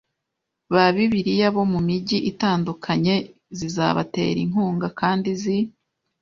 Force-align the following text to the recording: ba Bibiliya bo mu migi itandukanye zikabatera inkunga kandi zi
ba 0.73 0.85
Bibiliya 0.95 1.47
bo 1.55 1.63
mu 1.71 1.79
migi 1.87 2.17
itandukanye 2.31 3.15
zikabatera 3.59 4.39
inkunga 4.45 4.87
kandi 4.99 5.29
zi 5.41 5.57